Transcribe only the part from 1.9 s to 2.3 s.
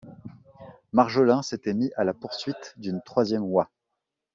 à la